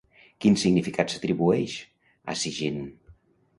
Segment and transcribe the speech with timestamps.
[0.45, 1.77] Quin significat s'atribueix
[2.35, 2.83] a Sigyn?